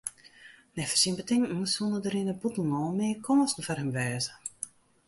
[0.75, 4.33] Neffens syn betinken soene der yn it bûtenlân mear kânsen foar him wêze.